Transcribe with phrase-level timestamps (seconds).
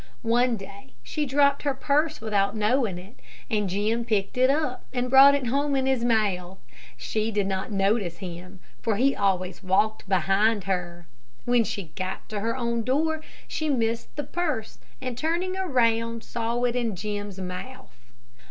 [0.23, 3.19] One day, she dropped her purse without knowing it,
[3.51, 6.57] and Jim picked it up, and brought it home in his mouth.
[6.97, 11.05] She did not notice him, for he always walked behind her.
[11.45, 16.63] When she got to her own door, she missed the purse, and turning around saw
[16.63, 18.11] it in Jim's mouth.